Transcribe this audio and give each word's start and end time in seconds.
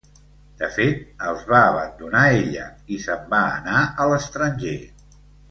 De 0.59 0.69
fet, 0.77 1.03
els 1.31 1.43
va 1.51 1.59
abandonar 1.65 2.23
ella 2.39 2.65
i 2.97 2.99
se'n 3.05 3.29
va 3.35 3.43
anar 3.59 3.85
a 3.85 4.09
l'estranger. 4.15 4.77